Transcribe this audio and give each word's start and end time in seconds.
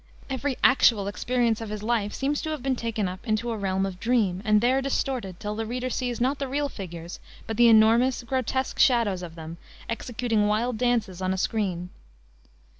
Every 0.31 0.57
actual 0.63 1.07
experience 1.07 1.61
of 1.61 1.69
his 1.69 1.83
life 1.83 2.11
seems 2.11 2.41
to 2.41 2.49
have 2.49 2.63
been 2.63 2.75
taken 2.75 3.07
up 3.07 3.19
into 3.27 3.51
a 3.51 3.55
realm 3.59 3.85
of 3.85 3.99
dream, 3.99 4.41
and 4.43 4.59
there 4.59 4.81
distorted 4.81 5.39
till 5.39 5.55
the 5.55 5.63
reader 5.67 5.91
sees 5.91 6.19
not 6.19 6.39
the 6.39 6.47
real 6.47 6.69
figures, 6.69 7.19
but 7.45 7.55
the 7.55 7.67
enormous, 7.69 8.23
grotesque 8.23 8.79
shadows 8.79 9.21
of 9.21 9.35
them, 9.35 9.57
executing 9.87 10.47
wild 10.47 10.79
dances 10.79 11.21
on 11.21 11.35
a 11.35 11.37
screen. 11.37 11.89